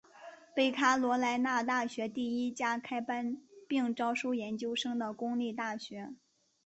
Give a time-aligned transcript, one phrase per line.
[0.55, 6.15] 北卡罗来纳大学第一家开班并招收研究生的公立大学。